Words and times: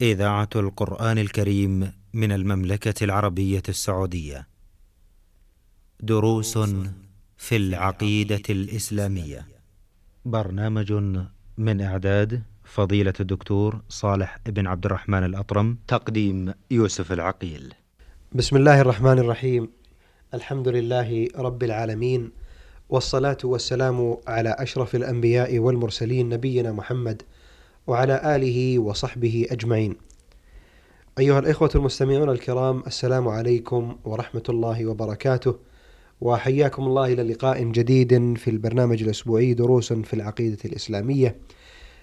إذاعة 0.00 0.48
القرآن 0.56 1.18
الكريم 1.18 1.92
من 2.14 2.32
المملكة 2.32 3.04
العربية 3.04 3.62
السعودية. 3.68 4.46
دروس 6.00 6.58
في 7.36 7.56
العقيدة 7.56 8.42
الإسلامية. 8.50 9.46
برنامج 10.24 10.92
من 11.58 11.80
إعداد 11.80 12.42
فضيلة 12.64 13.12
الدكتور 13.20 13.80
صالح 13.88 14.38
بن 14.46 14.66
عبد 14.66 14.86
الرحمن 14.86 15.24
الأطرم، 15.24 15.78
تقديم 15.88 16.54
يوسف 16.70 17.12
العقيل. 17.12 17.74
بسم 18.32 18.56
الله 18.56 18.80
الرحمن 18.80 19.18
الرحيم 19.18 19.68
الحمد 20.34 20.68
لله 20.68 21.28
رب 21.36 21.62
العالمين 21.62 22.30
والصلاة 22.88 23.38
والسلام 23.44 24.16
على 24.26 24.56
أشرف 24.58 24.94
الأنبياء 24.94 25.58
والمرسلين 25.58 26.28
نبينا 26.28 26.72
محمد 26.72 27.22
وعلى 27.86 28.36
آله 28.36 28.78
وصحبه 28.78 29.46
أجمعين. 29.50 29.96
أيها 31.18 31.38
الإخوة 31.38 31.70
المستمعون 31.74 32.30
الكرام 32.30 32.82
السلام 32.86 33.28
عليكم 33.28 33.96
ورحمة 34.04 34.42
الله 34.48 34.86
وبركاته 34.86 35.54
وحياكم 36.20 36.82
الله 36.82 37.12
إلى 37.12 37.22
لقاء 37.22 37.62
جديد 37.64 38.38
في 38.38 38.50
البرنامج 38.50 39.02
الأسبوعي 39.02 39.54
دروس 39.54 39.92
في 39.92 40.14
العقيدة 40.14 40.58
الإسلامية 40.64 41.36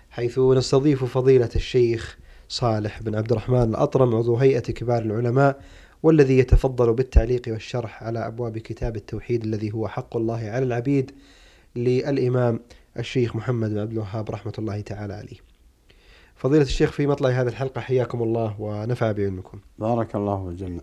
حيث 0.09 0.39
نستضيف 0.39 1.03
فضيلة 1.03 1.49
الشيخ 1.55 2.17
صالح 2.50 3.02
بن 3.02 3.16
عبد 3.16 3.31
الرحمن 3.31 3.63
الأطرم 3.63 4.16
عضو 4.16 4.36
هيئة 4.36 4.59
كبار 4.59 5.02
العلماء 5.02 5.61
والذي 6.03 6.38
يتفضل 6.38 6.94
بالتعليق 6.94 7.41
والشرح 7.47 8.03
على 8.03 8.27
أبواب 8.27 8.58
كتاب 8.58 8.95
التوحيد 8.95 9.44
الذي 9.44 9.73
هو 9.73 9.88
حق 9.88 10.17
الله 10.17 10.50
على 10.50 10.66
العبيد 10.66 11.11
للإمام 11.75 12.59
الشيخ 13.00 13.36
محمد 13.36 13.70
بن 13.70 13.80
عبد 13.80 13.91
الوهاب 13.91 14.31
رحمة 14.31 14.53
الله 14.59 14.81
تعالى 14.81 15.13
عليه. 15.13 15.52
فضيلة 16.43 16.63
الشيخ 16.63 16.91
في 16.91 17.07
مطلع 17.07 17.29
هذه 17.29 17.47
الحلقة 17.47 17.81
حياكم 17.81 18.23
الله 18.23 18.55
ونفع 18.59 19.11
بعلمكم 19.11 19.59
بارك 19.79 20.15
الله 20.15 20.43
في 20.43 20.49
الجميع 20.49 20.81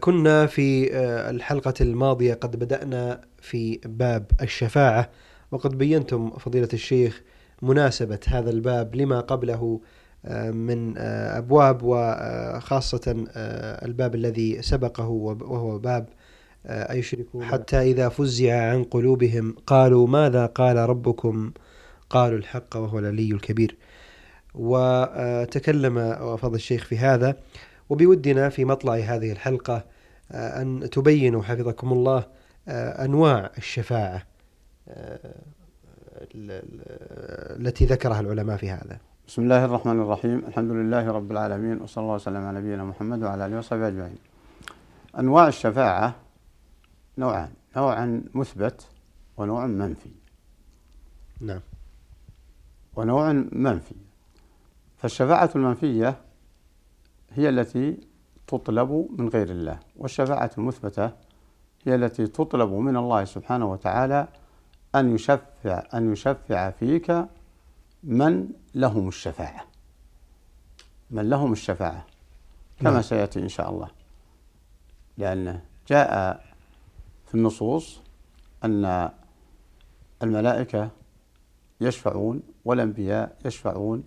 كنا 0.00 0.46
في 0.46 0.96
الحلقة 1.30 1.74
الماضية 1.80 2.34
قد 2.34 2.56
بدأنا 2.56 3.20
في 3.40 3.80
باب 3.84 4.30
الشفاعة 4.42 5.10
وقد 5.52 5.78
بينتم 5.78 6.30
فضيلة 6.30 6.68
الشيخ 6.72 7.22
مناسبة 7.62 8.18
هذا 8.28 8.50
الباب 8.50 8.94
لما 8.94 9.20
قبله 9.20 9.80
من 10.52 10.98
أبواب 10.98 11.80
وخاصة 11.82 13.26
الباب 13.84 14.14
الذي 14.14 14.62
سبقه 14.62 15.08
وهو 15.08 15.78
باب 15.78 16.08
أيشركون 16.66 17.44
حتى 17.44 17.80
إذا 17.82 18.08
فزع 18.08 18.70
عن 18.70 18.84
قلوبهم 18.84 19.56
قالوا 19.66 20.06
ماذا 20.06 20.46
قال 20.46 20.76
ربكم؟ 20.76 21.52
قالوا 22.10 22.38
الحق 22.38 22.76
وهو 22.76 22.98
العلي 22.98 23.32
الكبير. 23.32 23.76
وتكلم 24.56 26.14
فضل 26.36 26.54
الشيخ 26.54 26.84
في 26.84 26.98
هذا 26.98 27.36
وبودنا 27.88 28.48
في 28.48 28.64
مطلع 28.64 28.94
هذه 28.94 29.32
الحلقة 29.32 29.84
أن 30.30 30.90
تبينوا 30.92 31.42
حفظكم 31.42 31.92
الله 31.92 32.24
أنواع 32.68 33.50
الشفاعة 33.58 34.22
التي 37.56 37.84
ذكرها 37.84 38.20
العلماء 38.20 38.56
في 38.56 38.70
هذا. 38.70 38.98
بسم 39.28 39.42
الله 39.42 39.64
الرحمن 39.64 40.00
الرحيم 40.00 40.38
الحمد 40.48 40.70
لله 40.70 41.10
رب 41.10 41.30
العالمين 41.30 41.80
وصلى 41.80 42.02
الله 42.02 42.14
وسلم 42.14 42.36
على 42.36 42.58
نبينا 42.58 42.84
محمد 42.84 43.22
وعلى 43.22 43.46
آله 43.46 43.58
وصحبه 43.58 43.88
أجمعين. 43.88 44.18
أنواع 45.18 45.48
الشفاعة 45.48 46.14
نوعان 47.18 47.48
نوع 47.76 48.20
مثبت 48.34 48.86
ونوع 49.36 49.66
منفي. 49.66 50.10
نعم. 51.40 51.60
ونوع 52.96 53.32
منفي. 53.52 53.94
فالشفاعة 54.96 55.50
المنفية 55.56 56.16
هي 57.30 57.48
التي 57.48 58.00
تطلب 58.46 59.08
من 59.18 59.28
غير 59.28 59.50
الله 59.50 59.80
والشفاعة 59.96 60.50
المثبتة 60.58 61.10
هي 61.86 61.94
التي 61.94 62.26
تطلب 62.26 62.72
من 62.72 62.96
الله 62.96 63.24
سبحانه 63.24 63.72
وتعالى 63.72 64.28
أن 64.94 65.14
يشفع 65.14 65.82
أن 65.94 66.12
يشفع 66.12 66.70
فيك 66.70 67.26
من 68.04 68.48
لهم 68.74 69.08
الشفاعة. 69.08 69.64
من 71.10 71.30
لهم 71.30 71.52
الشفاعة. 71.52 72.06
كما 72.80 72.90
نعم. 72.90 73.02
سيأتي 73.02 73.40
إن 73.40 73.48
شاء 73.48 73.70
الله. 73.70 73.88
لأن 75.18 75.60
جاء 75.88 76.44
في 77.26 77.34
النصوص 77.34 78.00
أن 78.64 79.10
الملائكة 80.22 80.90
يشفعون 81.80 82.42
والأنبياء 82.64 83.36
يشفعون 83.44 84.04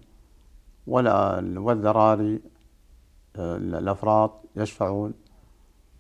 والذراري 0.90 2.42
الأفراط 3.38 4.32
يشفعون. 4.56 5.14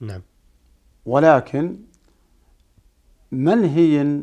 نعم. 0.01 0.21
ولكن 1.05 1.77
منهي 3.31 4.21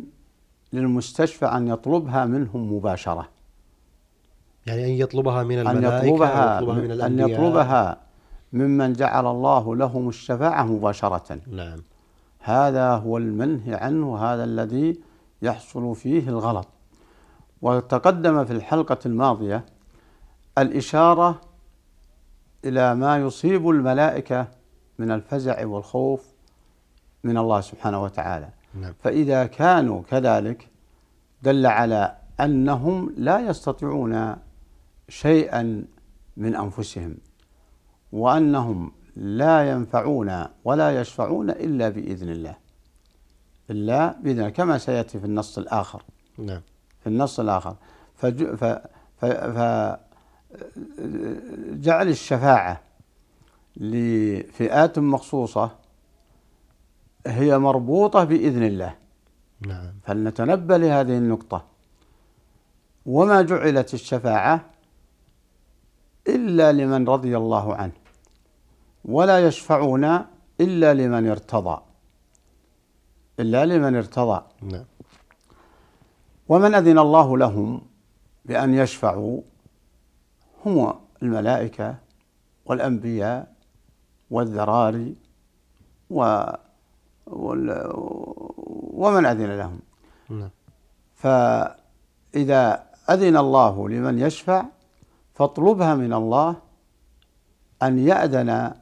للمستشفى 0.72 1.47
أن 1.47 1.69
يطلبها 1.69 2.25
منهم 2.25 2.72
مباشرة. 2.72 3.28
يعني 4.66 4.84
أن 4.84 4.91
يطلبها 4.91 5.43
من 5.43 5.59
أن 5.59 5.66
الملائكة 5.66 6.06
يطلبها 6.06 6.59
أو 6.59 6.62
يطلبها 6.62 6.75
من 6.75 6.84
أن 6.84 6.91
الأنبياء. 6.91 7.31
يطلبها 7.31 8.00
ممن 8.53 8.93
جعل 8.93 9.27
الله 9.27 9.77
لهم 9.77 10.09
الشفاعة 10.09 10.65
مباشرة. 10.65 11.41
نعم. 11.50 11.83
هذا 12.38 12.91
هو 12.94 13.19
المنهي 13.19 13.75
عنه 13.75 14.19
هذا 14.19 14.44
الذي 14.44 15.00
يحصل 15.43 15.97
فيه 15.97 16.28
الغلط. 16.28 16.69
وتقدم 17.62 18.44
في 18.44 18.53
الحلقة 18.53 18.98
الماضية 19.06 19.65
الإشارة 20.58 21.40
إلى 22.64 22.94
ما 22.94 23.18
يصيب 23.18 23.70
الملائكة 23.70 24.48
من 24.98 25.10
الفزع 25.10 25.66
والخوف 25.66 26.24
من 27.24 27.38
الله 27.38 27.60
سبحانه 27.60 28.02
وتعالى. 28.02 28.48
نعم. 28.74 28.94
فإذا 29.02 29.46
كانوا 29.46 30.02
كذلك 30.02 30.68
دل 31.42 31.66
على 31.66 32.16
أنهم 32.40 33.14
لا 33.16 33.40
يستطيعون 33.40 34.36
شيئا 35.08 35.84
من 36.36 36.56
أنفسهم 36.56 37.16
وأنهم 38.12 38.92
لا 39.16 39.70
ينفعون 39.70 40.44
ولا 40.64 41.00
يشفعون 41.00 41.50
إلا 41.50 41.88
بإذن 41.88 42.28
الله. 42.28 42.56
إلا 43.70 44.16
بإذن 44.20 44.38
الله 44.38 44.50
كما 44.50 44.78
سيأتي 44.78 45.20
في 45.20 45.24
النص 45.24 45.58
الآخر. 45.58 46.02
نعم. 46.38 46.60
في 47.00 47.06
النص 47.06 47.40
الآخر. 47.40 47.76
فج... 48.14 48.44
ف... 48.44 48.64
ف... 49.16 49.24
ف... 49.24 49.58
جعل 51.80 52.08
الشفاعة 52.08 52.80
لفئات 53.76 54.98
مخصوصة 54.98 55.70
هي 57.26 57.58
مربوطة 57.58 58.24
بإذن 58.24 58.62
الله. 58.62 58.94
نعم. 59.60 59.92
فلنتنبه 60.02 60.76
لهذه 60.76 61.18
النقطة. 61.18 61.64
وما 63.06 63.42
جعلت 63.42 63.94
الشفاعة 63.94 64.64
إلا 66.28 66.72
لمن 66.72 67.08
رضي 67.08 67.36
الله 67.36 67.74
عنه 67.74 67.92
ولا 69.04 69.46
يشفعون 69.46 70.04
إلا 70.60 70.94
لمن 70.94 71.26
ارتضى. 71.28 71.82
إلا 73.40 73.66
لمن 73.66 73.96
ارتضى. 73.96 74.42
نعم. 74.62 74.84
ومن 76.48 76.74
أذن 76.74 76.98
الله 76.98 77.38
لهم 77.38 77.82
بأن 78.44 78.74
يشفعوا 78.74 79.40
هم 80.66 80.94
الملائكة 81.22 81.94
والأنبياء 82.65 83.53
والذراري 84.31 85.16
و 86.10 86.43
وال- 87.27 87.93
ومن 88.93 89.27
أذن 89.27 89.50
لهم. 89.59 89.81
نعم. 90.28 90.50
فإذا 91.15 92.87
أذن 93.10 93.37
الله 93.37 93.88
لمن 93.88 94.19
يشفع 94.19 94.65
فاطلبها 95.34 95.94
من 95.94 96.12
الله 96.12 96.56
أن 97.83 97.98
يأذن 97.98 98.72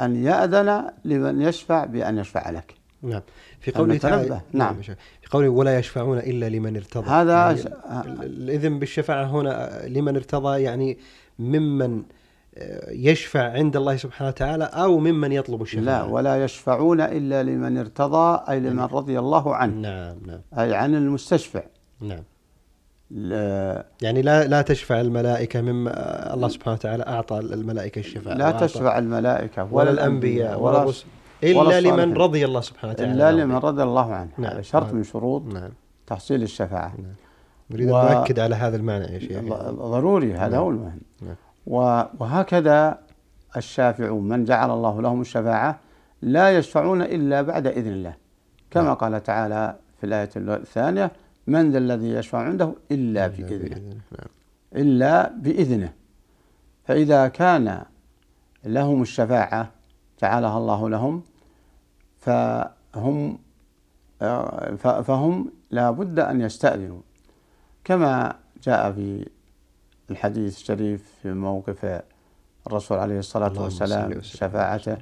أن 0.00 0.16
يأذن 0.24 0.90
لمن 1.04 1.40
يشفع 1.42 1.84
بأن 1.84 2.18
يشفع 2.18 2.50
لك. 2.50 2.74
نعم. 3.02 3.20
في 3.60 3.70
قوله. 3.72 3.96
تعالى 3.98 4.40
نعم. 4.52 4.82
شيخ. 4.82 4.96
في 5.20 5.28
قوله 5.30 5.48
ولا 5.48 5.78
يشفعون 5.78 6.18
إلا 6.18 6.48
لمن 6.48 6.76
ارتضى. 6.76 7.10
هذا 7.10 7.32
يعني 7.32 7.56
ش- 7.58 7.66
ال- 7.66 8.22
الإذن 8.22 8.78
بالشفاعة 8.78 9.24
هنا 9.24 9.82
لمن 9.88 10.16
ارتضى 10.16 10.62
يعني 10.62 10.98
ممن 11.38 12.02
آه، 12.56 12.90
يشفع 12.90 13.52
عند 13.52 13.76
الله 13.76 13.96
سبحانه 13.96 14.28
وتعالى 14.28 14.64
أو 14.64 14.98
ممن 14.98 15.32
يطلب 15.32 15.62
الشفاعة. 15.62 15.84
لا 15.84 16.02
ولا 16.02 16.44
يشفعون 16.44 17.00
إلا 17.00 17.42
لمن 17.42 17.78
ارتضى 17.78 18.40
أي 18.52 18.60
لمن 18.60 18.80
رضي 18.82 19.18
الله 19.18 19.56
عنه. 19.56 19.74
نعم 19.74 20.16
نعم. 20.26 20.40
أي 20.58 20.74
عن 20.74 20.94
المستشفع. 20.94 21.62
نعم. 22.00 22.22
لا. 23.10 23.86
يعني 24.02 24.22
لا 24.22 24.46
لا 24.46 24.62
تشفع 24.62 25.00
الملائكة 25.00 25.60
مما 25.60 26.34
الله 26.34 26.48
سبحانه 26.48 26.74
وتعالى 26.76 27.02
أعطى 27.06 27.38
الملائكة 27.38 27.98
الشفاعة 27.98 28.34
لا 28.34 28.50
تشفع 28.50 28.98
الملائكة 28.98 29.68
ولا 29.72 29.90
الأنبياء 29.90 30.60
ولا 30.60 30.82
الرسل. 30.82 31.04
إلا 31.44 31.80
لمن. 31.80 32.14
رضي 32.16 32.44
الله 32.44 32.60
سبحانه 32.60 32.92
وتعالى 32.92 33.12
إلا. 33.12 33.32
لمن 33.32 33.54
رضي 33.56 33.82
الله 33.82 34.14
عنه 34.14 34.30
نعم. 34.38 34.52
هذا 34.52 34.62
شرط 34.62 34.86
نعم. 34.86 34.96
من 34.96 35.02
شروط 35.02 35.42
نعم 35.54 35.70
تحصيل 36.06 36.42
الشفاعة 36.42 36.94
نريد 37.70 37.90
و- 37.90 37.96
أن 37.98 38.14
نؤكد 38.16 38.38
على 38.38 38.54
هذا 38.54 38.76
المعنى 38.76 39.04
يا 39.04 39.18
شيخ 39.18 39.42
ضروري 39.70 40.34
هذا 40.34 40.48
نعم. 40.56 40.60
هو 40.60 40.70
المهم 40.70 41.00
نعم. 41.22 41.34
وهكذا 42.20 42.98
الشافعون 43.56 44.28
من 44.28 44.44
جعل 44.44 44.70
الله 44.70 45.02
لهم 45.02 45.20
الشفاعة 45.20 45.78
لا 46.22 46.58
يشفعون 46.58 47.02
إلا 47.02 47.42
بعد 47.42 47.66
إذن 47.66 47.92
الله 47.92 48.14
كما 48.70 48.82
نعم. 48.84 48.94
قال 48.94 49.22
تعالى 49.22 49.76
في 50.00 50.06
الآية 50.06 50.30
الثانية 50.36 51.10
من 51.46 51.70
ذا 51.72 51.78
الذي 51.78 52.10
يشفع 52.10 52.38
عنده 52.38 52.72
إلا 52.90 53.26
بإذنه 53.26 53.78
نعم. 54.12 54.28
إلا 54.76 55.32
بإذنه 55.36 55.92
فإذا 56.84 57.28
كان 57.28 57.82
لهم 58.64 59.02
الشفاعة 59.02 59.70
جعلها 60.22 60.58
الله 60.58 60.88
لهم 60.90 61.22
فهم 62.22 63.38
فهم 64.78 65.52
لا 65.70 65.90
بد 65.90 66.18
أن 66.18 66.40
يستأذنوا. 66.40 67.00
كما 67.84 68.36
جاء 68.62 68.92
في 68.92 69.28
الحديث 70.10 70.56
الشريف 70.56 71.18
في 71.22 71.32
موقف 71.32 72.02
الرسول 72.66 72.98
عليه 72.98 73.18
الصلاة 73.18 73.62
والسلام 73.62 74.20
شفاعته 74.22 74.96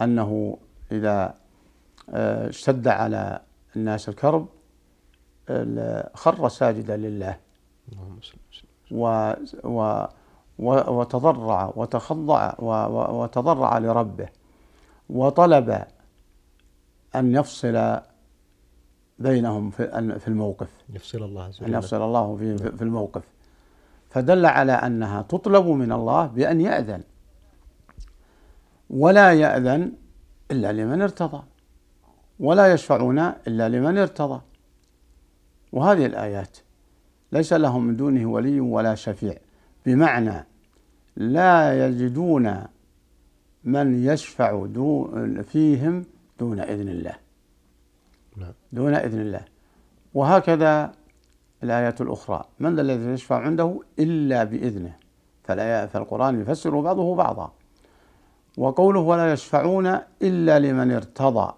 أنه 0.00 0.58
إذا 0.92 1.34
آه، 2.10 2.48
اشتد 2.48 2.88
على 2.88 3.40
الناس 3.76 4.08
الكرب 4.08 4.48
خر 6.14 6.48
ساجدا 6.48 6.96
لله. 6.96 7.36
و 8.90 9.32
و 9.64 10.06
وتضرع 10.98 11.72
وتخضع 11.76 12.54
وتضرع 13.10 13.78
لربه 13.78 14.28
وطلب 15.10 15.84
أن 17.16 17.34
يفصل 17.34 18.00
بينهم 19.18 19.70
في 19.70 20.28
الموقف. 20.28 20.68
يفصل 20.94 21.22
الله 21.22 21.44
عز 21.44 21.62
وجل 21.62 21.74
أن 21.74 21.78
يفصل 21.78 22.02
الله 22.02 22.36
في, 22.36 22.58
في 22.58 22.82
الموقف. 22.82 23.22
فدل 24.10 24.46
على 24.46 24.72
أنها 24.72 25.22
تطلب 25.22 25.66
من 25.66 25.92
الله 25.92 26.26
بأن 26.26 26.60
يأذن. 26.60 27.02
ولا 28.90 29.32
يأذن 29.32 29.92
إلا 30.50 30.72
لمن 30.72 31.02
ارتضى. 31.02 31.42
ولا 32.40 32.72
يشفعون 32.72 33.18
إلا 33.18 33.68
لمن 33.68 33.98
ارتضى. 33.98 34.40
وهذه 35.72 36.06
الآيات 36.06 36.58
ليس 37.32 37.52
لهم 37.52 37.84
من 37.84 37.96
دونه 37.96 38.30
ولي 38.30 38.60
ولا 38.60 38.94
شفيع. 38.94 39.34
بمعنى 39.86 40.46
لا 41.16 41.86
يجدون 41.86 42.64
من 43.64 44.04
يشفع 44.04 44.66
فيهم 45.42 46.04
دون 46.38 46.60
إذن 46.60 46.88
الله. 46.88 47.16
نعم. 48.36 48.52
دون 48.72 48.94
إذن 48.94 49.20
الله. 49.20 49.44
وهكذا 50.14 50.92
الآيات 51.62 52.00
الأخرى. 52.00 52.44
من 52.58 52.76
ذا 52.76 52.82
الذي 52.82 53.04
يشفع 53.04 53.38
عنده 53.38 53.80
إلا 53.98 54.44
بإذنه. 54.44 54.96
فالقرآن 55.86 56.40
يفسر 56.40 56.80
بعضه 56.80 57.14
بعضا. 57.14 57.52
وقوله 58.56 59.00
ولا 59.00 59.32
يشفعون 59.32 59.86
إلا 60.22 60.58
لمن 60.58 60.92
ارتضى. 60.92 61.54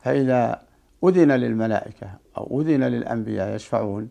فإذا 0.00 0.62
أذن 1.04 1.32
للملائكة 1.32 2.10
أو 2.36 2.60
أذن 2.60 2.84
للأنبياء 2.84 3.54
يشفعون 3.54 4.10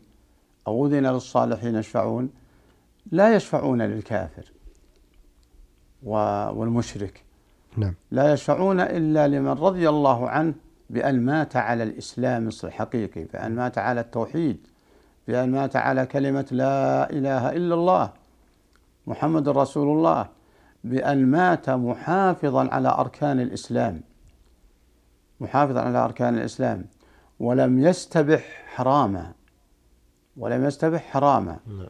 أو 0.68 0.88
أذن 0.88 1.08
للصالحين 1.08 1.76
يشفعون 1.76 2.30
لا 3.12 3.36
يشفعون 3.36 3.82
للكافر 3.82 4.52
والمشرك. 6.04 7.24
نعم. 7.78 7.94
لا 8.12 8.34
يشفعون 8.34 8.80
إلا 8.80 9.28
لمن 9.28 9.52
رضي 9.52 9.90
الله 9.90 10.30
عنه 10.30 10.54
بأن 10.90 11.26
مات 11.26 11.56
على 11.56 11.84
الإسلام 11.84 12.50
الحقيقي 12.64 13.24
بأن 13.24 13.56
مات 13.56 13.78
على 13.78 14.02
التوحيد 14.02 14.68
بأن 15.28 15.52
مات 15.52 15.76
على 15.76 16.06
كلمة 16.06 16.46
لا 16.52 17.10
إله 17.10 17.50
إلا 17.50 17.76
الله 17.76 18.10
محمد 19.08 19.50
رسول 19.50 19.98
الله 19.98 20.28
بأن 20.84 21.26
مات 21.26 21.70
محافظا 21.70 22.70
على 22.72 22.90
أركان 22.90 23.40
الإسلام 23.40 24.02
محافظا 25.40 25.82
على 25.82 25.98
أركان 25.98 26.38
الإسلام 26.38 26.86
ولم 27.40 27.80
يستبح 27.80 28.64
حراما 28.76 29.32
ولم 30.38 30.66
يستبح 30.66 31.04
حراما 31.04 31.58
نعم. 31.68 31.88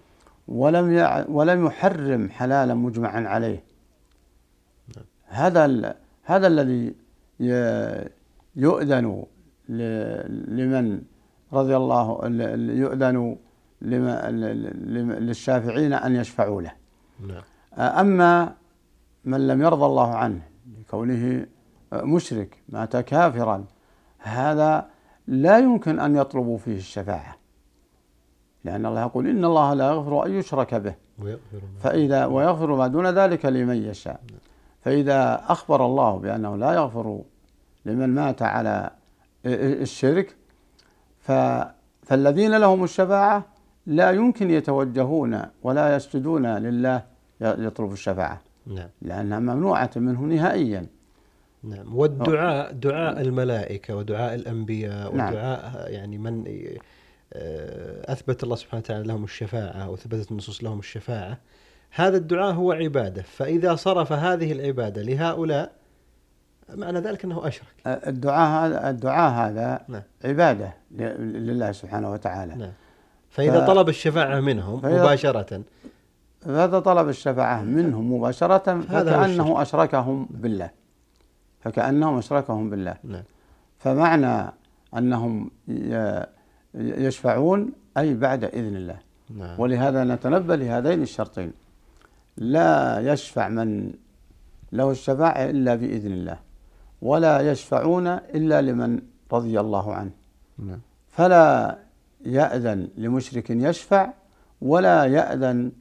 ولم 0.48 1.26
ولم 1.30 1.66
يحرم 1.66 2.30
حلالا 2.30 2.74
مجمعا 2.74 3.28
عليه. 3.28 3.64
هذا 5.36 5.96
هذا 6.24 6.48
الذي 6.48 6.96
يؤذن 8.56 9.24
لمن 10.60 11.02
رضي 11.54 11.76
الله 11.76 12.06
يؤذن 12.84 13.38
للشافعين 15.28 15.94
أن 15.94 16.16
يشفعوا 16.16 16.62
له. 16.62 16.74
نعم. 17.28 17.44
أما 18.02 18.54
من 19.26 19.48
لم 19.48 19.62
يرضى 19.62 19.86
الله 19.86 20.16
عنه 20.16 20.42
لكونه 20.80 21.46
مشرك 21.94 22.58
مات 22.70 22.98
كافرا 22.98 23.66
هذا 24.20 24.72
لا 25.28 25.60
يمكن 25.60 26.00
أن 26.00 26.16
يطلبوا 26.16 26.58
فيه 26.58 26.78
الشفاعة. 26.78 27.36
لأن 28.64 28.86
الله 28.86 29.02
يقول 29.02 29.28
إن 29.28 29.46
الله 29.46 29.74
لا 29.74 29.88
يغفر 29.88 30.26
أن 30.26 30.32
يشرك 30.34 30.76
به. 30.76 30.96
فإذا 31.80 32.26
ويغفر 32.26 32.76
ما 32.76 32.88
دون 32.88 33.08
ذلك 33.08 33.46
لمن 33.46 33.76
يشاء. 33.76 34.20
فإذا 34.86 35.44
أخبر 35.48 35.86
الله 35.86 36.18
بأنه 36.18 36.56
لا 36.56 36.74
يغفر 36.74 37.22
لمن 37.86 38.10
مات 38.10 38.42
على 38.42 38.90
الشرك 39.46 40.36
فالذين 42.04 42.58
لهم 42.58 42.84
الشفاعة 42.84 43.46
لا 43.86 44.12
يمكن 44.12 44.50
يتوجهون 44.50 45.42
ولا 45.64 45.96
يسجدون 45.96 46.46
لله 46.58 47.04
يطلب 47.42 47.92
الشفاعة 47.92 48.42
نعم. 48.68 48.90
لأنها 49.02 49.40
ممنوعة 49.40 49.92
منه 49.96 50.22
نهائيا 50.22 50.86
نعم 51.64 51.96
والدعاء 51.96 52.72
دعاء 52.72 53.22
الملائكة 53.22 53.96
ودعاء 53.96 54.36
الأنبياء 54.36 55.16
نعم. 55.16 55.30
ودعاء 55.30 55.92
يعني 55.92 56.18
من 56.18 56.44
آه، 57.34 58.12
أثبت 58.14 58.44
الله 58.44 58.56
سبحانه 58.56 58.84
وتعالى 58.84 59.08
لهم 59.08 59.24
الشفاعة 59.24 59.90
وثبتت 59.90 60.32
النصوص 60.32 60.64
لهم 60.64 60.80
الشفاعة 60.80 61.38
هذا 61.96 62.18
الدعاء 62.18 62.54
هو 62.54 62.72
عبادة. 62.72 63.22
فإذا 63.22 63.76
صرف 63.76 64.12
هذه 64.12 64.52
العبادة 64.52 65.02
لهؤلاء 65.02 65.72
معنى 66.74 67.00
ذلك 67.00 67.26
أنه 67.26 67.48
أشرك. 67.48 67.68
الدعاء 67.88 68.66
هذا 68.66 68.90
الدعاء 68.90 69.32
هذا 69.32 69.82
نعم. 69.88 70.02
عبادة 70.26 70.74
لله 71.20 71.72
سبحانه 71.72 72.12
وتعالى. 72.12 72.56
نعم. 72.56 72.72
فإذا 73.30 73.66
ف... 73.66 73.68
طلب 73.68 73.90
الشفاعة 73.90 74.40
منهم 74.40 74.80
فإذا... 74.80 75.02
مباشرة. 75.02 75.64
هذا 76.46 76.80
طلب 76.80 77.10
الشفاعة 77.10 77.62
منهم 77.62 78.14
مباشرة 78.14 78.82
فكأنه 78.82 79.62
أشركهم 79.62 80.28
بالله. 80.30 80.70
فكأنهم 81.60 82.18
أشركهم 82.18 82.70
بالله. 82.70 82.96
نعم. 83.04 83.24
فمعنى 83.80 84.54
أنهم 84.98 85.52
يشفعون 86.76 87.72
أي 87.98 88.14
بعد 88.14 88.44
إذن 88.44 88.76
الله. 88.76 88.98
نعم. 89.38 89.60
ولهذا 89.60 90.04
نتنبه 90.04 90.56
لهذين 90.56 91.02
الشرطين. 91.02 91.52
لا 92.38 93.00
يشفع 93.14 93.50
من 93.50 93.94
له 94.72 94.92
الشفاعة 94.92 95.50
إلا 95.50 95.76
بإذن 95.76 96.12
الله 96.12 96.40
ولا 97.02 97.52
يشفعون 97.52 98.08
إلا 98.08 98.62
لمن 98.62 99.02
رضي 99.32 99.60
الله 99.60 99.94
عنه 99.94 100.12
نعم. 100.58 100.80
فلا 101.10 101.78
يأذن 102.26 102.88
لمشرك 102.98 103.50
يشفع 103.50 104.14
ولا 104.62 105.06
يأذن 105.06 105.72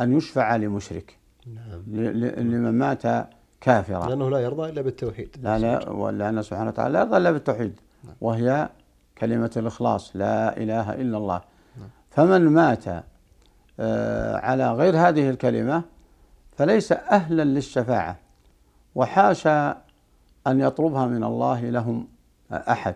أن 0.00 0.16
يشفع 0.16 0.56
لمشرك 0.56 1.16
نعم. 1.46 1.82
لمن 2.36 2.78
مات 2.78 3.02
كافرا 3.60 4.08
لأنه 4.08 4.30
لا 4.30 4.38
يرضى 4.38 4.70
إلا 4.70 4.82
بالتوحيد 4.82 5.36
لا 5.42 5.58
لا 5.58 6.10
لأن 6.10 6.42
سبحانه 6.42 6.68
وتعالى 6.68 6.92
لا 6.92 7.00
يرضى 7.00 7.16
إلا 7.16 7.30
بالتوحيد 7.30 7.80
نعم. 8.04 8.14
وهي 8.20 8.68
كلمة 9.18 9.50
الإخلاص 9.56 10.16
لا 10.16 10.56
إله 10.56 10.94
إلا 10.94 11.16
الله 11.16 11.40
نعم. 11.78 11.88
فمن 12.10 12.48
مات 12.48 12.84
آه، 13.80 14.36
على 14.36 14.72
غير 14.72 14.96
هذه 14.96 15.30
الكلمة 15.30 15.82
فليس 16.60 16.92
أهلا 16.92 17.42
للشفاعة 17.42 18.16
وحاشا 18.94 19.82
أن 20.46 20.60
يطلبها 20.60 21.06
من 21.06 21.24
الله 21.24 21.60
لهم 21.60 22.08
أحد 22.52 22.94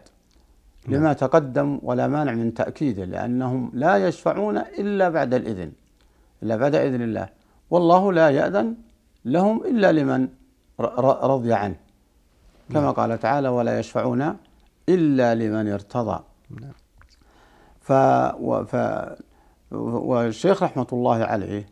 لما 0.88 0.99
نعم. 0.99 1.12
تقدم 1.12 1.78
ولا 1.83 2.06
مانع 2.06 2.33
من 2.33 2.54
تأكيده 2.54 3.04
لأنهم 3.04 3.71
لا 3.75 4.09
يشفعون 4.09 4.59
إلا 4.59 5.09
بعد 5.09 5.35
الإذن 5.35 5.73
إلا 6.42 6.56
بعد 6.56 6.75
إذن 6.75 7.02
الله 7.02 7.28
والله 7.71 8.12
لا 8.12 8.30
يأذن 8.30 8.75
لهم 9.25 9.64
إلا 9.64 9.92
لمن 9.92 10.28
رضي 11.00 11.52
عنه 11.52 11.76
كما 12.71 12.80
نعم. 12.80 12.92
قال 12.92 13.18
تعالى 13.18 13.49
ولا 13.49 13.78
يشفعون 13.78 14.37
إلا 14.88 15.35
لمن 15.35 15.73
ارتضى 15.73 16.25
نعم. 16.50 16.73
ف, 17.80 17.92
ف 18.75 18.76
والشيخ 19.73 20.62
رحمة 20.62 20.87
الله 20.92 21.25
عليه 21.25 21.68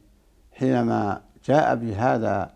حينما 0.53 1.21
جاء 1.45 1.75
بهذا 1.75 2.51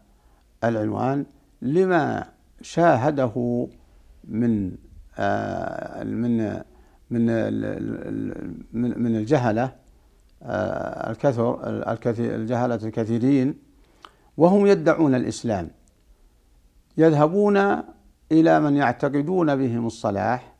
العنوان 0.65 1.27
لما 1.63 2.25
شاهده 2.63 3.69
من 4.25 4.73
آه، 5.19 6.05
من 6.05 6.63
من 7.11 9.03
من 9.03 9.17
الجهلة 9.17 9.73
آه، 10.43 11.11
الكثر 11.11 11.69
الكثير 11.93 12.35
الجهلة 12.35 12.75
الكثيرين 12.75 13.55
وهم 14.37 14.67
يدعون 14.67 15.15
الإسلام. 15.15 15.71
يذهبون 16.99 17.57
إلى 18.33 18.61
من 18.61 18.77
يعتقدون 18.77 19.57
بهم 19.57 19.87
الصلاح 19.87 20.55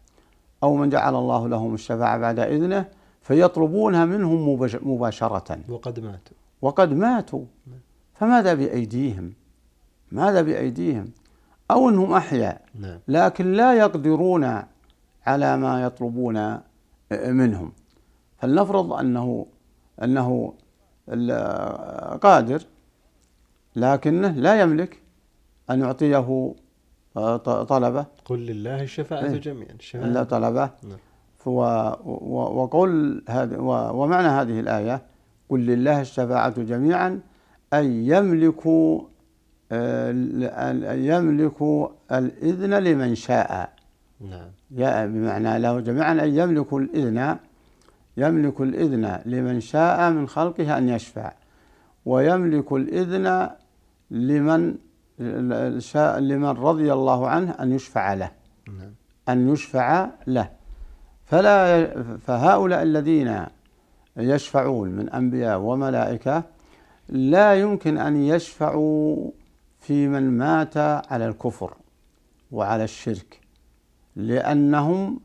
أو 0.63 0.77
من 0.77 0.89
جعل 0.91 1.15
الله 1.15 1.49
لهم 1.49 1.75
الشفاعة 1.75 2.19
بعد 2.19 2.39
إذنه 2.39 2.89
فيطلبونها 3.23 4.05
منهم 4.05 4.49
مباشرة. 4.83 5.59
وقد 5.69 6.01
ماتوا. 6.01 6.37
وقد 6.63 6.93
ماتوا. 6.93 7.45
فماذا 8.19 8.55
بأيديهم؟ 8.55 9.33
ماذا 10.13 10.43
بأيديهم؟ 10.43 11.11
أو 11.71 11.89
أنهم 11.89 12.13
أحياء 12.13 12.63
نعم. 12.75 12.99
لكن 13.09 13.53
لا 13.53 13.75
يقدرون 13.75 14.63
على 15.27 15.57
ما 15.57 15.83
يطلبون 15.83 16.61
منهم. 17.13 17.73
فلنفرض 18.39 18.93
أنه 18.93 19.47
أنه 20.03 20.55
قادر 22.23 22.63
لكنه 23.77 24.29
لا 24.29 24.61
يملك 24.61 25.03
أن 25.71 25.81
يعطيه 25.81 26.55
طلبه. 27.45 28.07
قل 28.25 28.39
لله 28.39 28.83
الشفاعة 28.83 29.25
إيه؟ 29.25 29.41
جميعا. 29.41 29.73
الشفاعة. 29.73 30.07
لا 30.07 30.23
طلبه. 30.23 30.71
نعم. 30.83 30.99
وقل 31.47 33.23
هذا 33.29 33.59
ومعنى 33.69 34.29
هذه 34.29 34.61
الآية؟ 34.61 35.03
قل 35.49 35.61
لله 35.61 36.01
الشفاعة 36.01 36.63
جميعا 36.63 37.21
أي 37.75 38.09
يملك 38.09 38.67
يملك 41.11 41.63
الإذن 42.13 42.75
لمن 42.75 43.15
شاء. 43.15 43.73
نعم. 44.21 44.51
بمعنى 45.13 45.59
له 45.59 45.81
جميعا 45.81 46.13
أن 46.13 46.37
يملك 46.37 46.73
الإذن 46.73 47.37
يملك 48.17 48.61
الإذن 48.61 49.21
لمن 49.27 49.61
شاء 49.61 50.11
من 50.11 50.29
خلقه 50.29 50.79
أن 50.79 50.89
يشفع 50.89 51.33
ويملك 52.07 52.73
الإذن 52.73 53.51
لمن 54.11 54.75
شاء 55.79 56.19
لمن 56.19 56.49
رضي 56.49 56.93
الله 56.93 57.29
عنه 57.29 57.51
أن 57.51 57.73
يشفع 57.73 58.15
له. 58.15 58.31
نعم. 58.69 58.93
أن 59.29 59.49
يشفع 59.53 60.11
له. 60.27 60.51
فلا 61.25 61.87
فهؤلاء 62.19 62.83
الذين 62.83 63.47
يشفعون 64.17 64.89
من 64.89 65.09
أنبياء 65.09 65.59
وملائكة 65.61 66.43
لا 67.09 67.55
يمكن 67.55 67.99
أن 67.99 68.17
يشفعوا 68.17 69.31
في 69.81 70.09
من 70.09 70.39
مات 70.39 70.77
على 70.77 71.29
الكفر 71.29 71.75
وعلى 72.53 72.85
الشرك 72.85 73.41
لأنهم 74.17 75.21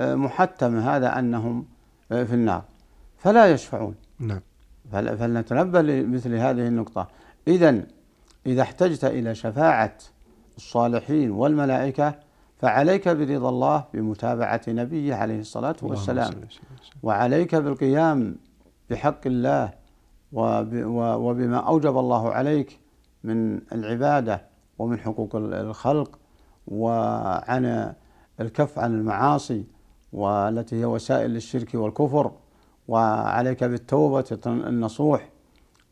آه، 0.00 0.14
محتم 0.14 0.76
هذا 0.76 1.18
أنهم 1.18 1.66
آه، 2.12 2.24
في 2.24 2.34
النار. 2.34 2.64
فلا 3.16 3.46
يشفعون. 3.46 3.94
نعم. 4.18 4.40
فلنتنبه 4.92 5.82
لمثل 5.82 6.34
هذه 6.34 6.66
النقطة. 6.66 7.08
إذا 7.48 7.82
إذا 8.46 8.62
احتجت 8.62 9.04
إلى 9.04 9.34
شفاعة 9.34 9.96
الصالحين 10.56 11.30
والملائكة 11.30 12.14
فعليك 12.58 13.08
برضا 13.08 13.48
الله 13.48 13.84
بمتابعة 13.94 14.60
نبيه 14.68 15.14
عليه 15.14 15.40
الصلاة 15.40 15.76
والسلام. 15.82 16.32
وعليك 17.02 17.54
بالقيام 17.54 18.36
بحق 18.90 19.26
الله 19.26 19.81
وبما 20.32 21.56
أوجب 21.56 21.98
الله 21.98 22.32
عليك 22.32 22.80
من 23.24 23.60
العبادة 23.72 24.42
ومن 24.78 24.98
حقوق 24.98 25.36
الخلق 25.36 26.18
وعن 26.68 27.94
الكف 28.40 28.78
عن 28.78 28.94
المعاصي 28.94 29.64
والتي 30.12 30.80
هي 30.80 30.84
وسائل 30.84 31.30
للشرك 31.30 31.74
والكفر 31.74 32.32
وعليك 32.88 33.64
بالتوبة 33.64 34.38
النصوح 34.46 35.28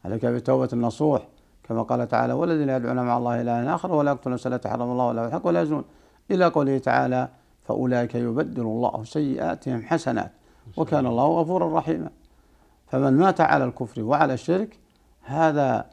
عليك 0.05 0.27
بالتوبة 0.27 0.69
النصوح 0.73 1.29
كما 1.69 1.83
قال 1.83 2.09
تعالى 2.09 2.33
والذين 2.33 2.69
يدعون 2.69 2.97
مع 2.97 3.17
الله 3.17 3.41
إلها 3.41 3.75
آخر 3.75 3.93
ولا 3.93 4.11
يقتلون 4.11 4.35
الصلاة 4.35 4.61
حرم 4.67 4.93
الله 4.93 5.07
ولا 5.07 5.27
الحق 5.27 5.47
ولا 5.47 5.63
يزنون 5.63 5.85
إلى 6.31 6.47
قوله 6.47 6.79
تعالى 6.79 7.29
فأولئك 7.63 8.15
يبدل 8.15 8.63
الله 8.63 9.05
سيئاتهم 9.05 9.83
حسنات 9.83 10.33
وكان 10.77 11.07
الله 11.07 11.27
غفورا 11.27 11.79
رحيما 11.79 12.11
فمن 12.91 13.17
مات 13.17 13.41
على 13.41 13.65
الكفر 13.65 14.03
وعلى 14.03 14.35
الشرك 14.35 14.79
هذا 15.23 15.87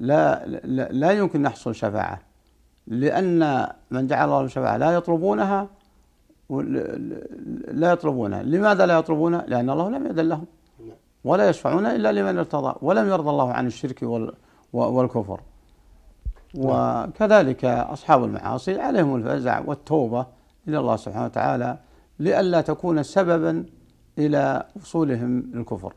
لا 0.00 0.46
لا, 0.46 0.88
لا 0.92 1.10
يمكن 1.10 1.42
نحصل 1.42 1.74
شفاعة. 1.74 2.20
لأن 2.86 3.68
من 3.90 4.06
جعل 4.06 4.24
الله 4.28 4.40
الشفاعة 4.40 4.76
لا 4.76 4.90
يطلبونها 4.90 5.68
لا 7.70 7.92
يطلبونها. 7.92 8.42
لماذا 8.42 8.86
لا 8.86 8.98
يطلبونها؟ 8.98 9.44
لأن 9.46 9.70
الله 9.70 9.88
لم 9.88 10.06
يدل 10.06 10.28
لهم. 10.28 10.46
ولا 11.24 11.48
يشفعون 11.48 11.86
إلا 11.86 12.12
لمن 12.12 12.38
ارتضى 12.38 12.74
ولم 12.82 13.08
يرضى 13.08 13.30
الله 13.30 13.52
عن 13.52 13.66
الشرك 13.66 14.02
والكفر. 14.72 15.40
وكذلك 16.58 17.64
أصحاب 17.64 18.24
المعاصي 18.24 18.80
عليهم 18.80 19.16
الفزع 19.16 19.62
والتوبة 19.66 20.26
إلى 20.68 20.78
الله 20.78 20.96
سبحانه 20.96 21.24
وتعالى 21.24 21.78
لئلا 22.18 22.60
تكون 22.60 23.02
سببا 23.02 23.64
إلى 24.18 24.66
وصولهم 24.76 25.40
للكفر. 25.54 25.94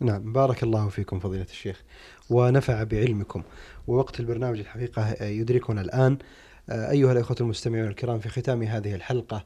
نعم 0.00 0.32
بارك 0.32 0.62
الله 0.62 0.88
فيكم 0.88 1.18
فضيلة 1.18 1.46
الشيخ 1.50 1.82
ونفع 2.30 2.82
بعلمكم. 2.82 3.42
ووقت 3.86 4.20
البرنامج 4.20 4.58
الحقيقة 4.58 5.24
يدركنا 5.24 5.80
الآن 5.80 6.18
أيها 6.70 7.12
الأخوة 7.12 7.36
المستمعون 7.40 7.88
الكرام 7.88 8.18
في 8.18 8.28
ختام 8.28 8.62
هذه 8.62 8.94
الحلقة 8.94 9.44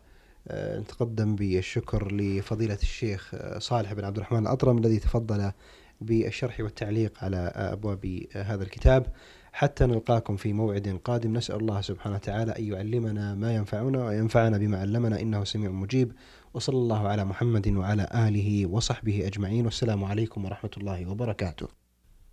نتقدم 0.53 1.37
بالشكر 1.37 2.13
لفضيلة 2.13 2.79
الشيخ 2.83 3.35
صالح 3.59 3.93
بن 3.93 4.05
عبد 4.05 4.17
الرحمن 4.17 4.43
الأطرم 4.43 4.79
الذي 4.79 4.99
تفضل 4.99 5.53
بالشرح 6.01 6.61
والتعليق 6.61 7.25
على 7.25 7.53
أبواب 7.57 8.21
هذا 8.33 8.63
الكتاب. 8.63 9.07
حتى 9.53 9.87
نلقاكم 9.87 10.37
في 10.37 10.53
موعد 10.53 11.01
قادم. 11.05 11.37
نسأل 11.37 11.57
الله 11.57 11.81
سبحانه 11.81 12.15
وتعالى 12.15 12.53
أن 12.59 12.65
يعلمنا 12.65 13.35
ما 13.35 13.55
ينفعنا 13.55 14.05
وينفعنا 14.07 14.59
بما 14.59 14.81
علمنا 14.81 15.21
إنه 15.21 15.45
سميع 15.45 15.71
مجيب. 15.71 16.13
وصلى 16.55 16.77
الله 16.77 17.09
على 17.09 17.25
محمد 17.25 17.69
وعلى 17.69 18.09
آله 18.15 18.67
وصحبه 18.67 19.27
أجمعين. 19.27 19.65
والسلام 19.65 20.05
عليكم 20.05 20.45
ورحمة 20.45 20.71
الله 20.77 21.07
وبركاته. 21.11 21.69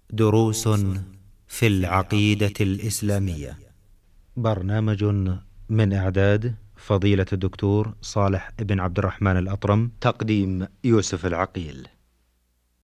دروس 0.09 0.67
في 1.47 1.67
العقيدة 1.67 2.53
الإسلامية. 2.61 3.59
برنامج 4.37 5.03
من 5.69 5.93
إعداد 5.93 6.55
فضيلة 6.75 7.25
الدكتور 7.33 7.93
صالح 8.01 8.51
بن 8.59 8.79
عبد 8.79 8.99
الرحمن 8.99 9.37
الأطرم. 9.37 9.91
تقديم 10.01 10.67
يوسف 10.83 11.25
العقيل. 11.25 11.87